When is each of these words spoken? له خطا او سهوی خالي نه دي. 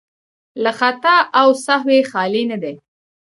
له 0.63 0.71
خطا 0.79 1.17
او 1.39 1.47
سهوی 1.65 1.99
خالي 2.11 2.43
نه 2.51 2.57
دي. 2.63 2.75